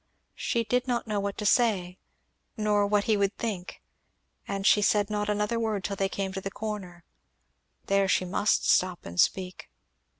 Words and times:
She 0.39 0.63
did 0.63 0.87
not 0.87 1.05
know 1.05 1.19
what 1.19 1.37
to 1.37 1.45
say, 1.45 1.99
nor 2.57 2.87
what 2.87 3.03
he 3.03 3.15
would 3.15 3.37
think; 3.37 3.83
and 4.47 4.65
she 4.65 4.81
said 4.81 5.11
not 5.11 5.29
another 5.29 5.59
word 5.59 5.83
till 5.83 5.95
they 5.95 6.09
came 6.09 6.33
to 6.33 6.41
the 6.41 6.49
corner. 6.49 7.03
There 7.85 8.07
she 8.07 8.25
must 8.25 8.67
stop 8.67 9.05
and 9.05 9.19
speak. 9.19 9.69